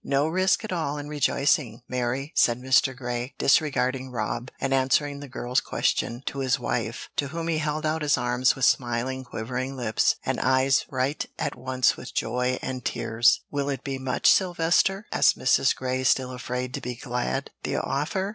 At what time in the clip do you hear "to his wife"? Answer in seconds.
6.25-7.09